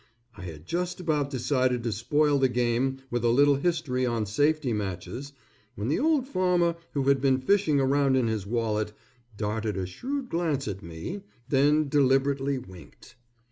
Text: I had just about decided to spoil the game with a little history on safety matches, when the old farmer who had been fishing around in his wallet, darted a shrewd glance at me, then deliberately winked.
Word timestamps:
I 0.35 0.41
had 0.41 0.65
just 0.65 0.99
about 0.99 1.29
decided 1.29 1.83
to 1.83 1.91
spoil 1.91 2.39
the 2.39 2.49
game 2.49 3.03
with 3.11 3.23
a 3.23 3.27
little 3.29 3.57
history 3.57 4.03
on 4.03 4.25
safety 4.25 4.73
matches, 4.73 5.31
when 5.75 5.89
the 5.89 5.99
old 5.99 6.27
farmer 6.27 6.75
who 6.95 7.03
had 7.03 7.21
been 7.21 7.37
fishing 7.39 7.79
around 7.79 8.15
in 8.17 8.25
his 8.27 8.47
wallet, 8.47 8.93
darted 9.37 9.77
a 9.77 9.85
shrewd 9.85 10.27
glance 10.27 10.67
at 10.67 10.81
me, 10.81 11.21
then 11.49 11.87
deliberately 11.87 12.57
winked. 12.57 13.13